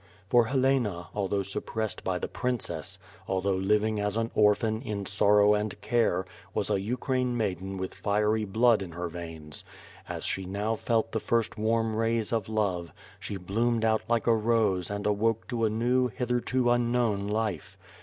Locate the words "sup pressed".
1.43-2.03